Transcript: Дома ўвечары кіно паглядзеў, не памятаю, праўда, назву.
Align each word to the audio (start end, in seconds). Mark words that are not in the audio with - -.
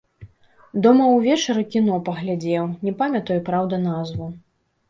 Дома 0.85 1.05
ўвечары 1.15 1.65
кіно 1.75 1.99
паглядзеў, 2.07 2.65
не 2.89 2.95
памятаю, 3.03 3.39
праўда, 3.51 3.75
назву. 3.89 4.27